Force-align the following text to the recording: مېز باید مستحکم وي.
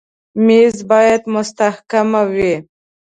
مېز 0.45 0.75
باید 0.89 1.21
مستحکم 1.33 2.09
وي. 2.33 2.53